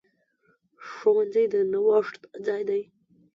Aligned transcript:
ښوونځی 0.89 1.45
د 1.53 1.55
نوښت 1.71 2.21
ځای 2.45 2.61
دی. 2.69 2.81